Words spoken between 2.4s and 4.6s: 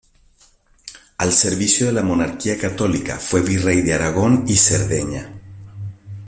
católica, fue virrey de Aragón y